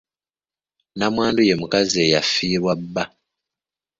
[0.91, 3.03] Nnamwandu ye mukazi eyafiirwa bba.